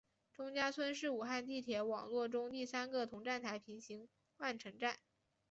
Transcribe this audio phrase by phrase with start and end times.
[0.33, 4.97] 钟家村是武汉地铁网络中第三个同站台平行换乘站。